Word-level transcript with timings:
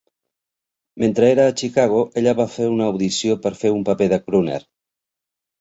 Mentre 1.03 1.27
era 1.33 1.45
a 1.49 1.53
Chicago, 1.59 2.01
ella 2.23 2.35
va 2.41 2.47
fer 2.55 2.71
una 2.77 2.89
audició 2.95 3.39
per 3.45 3.55
fer 3.63 3.75
un 3.79 3.87
paper 3.91 4.09
de 4.15 4.23
crooner. 4.25 4.61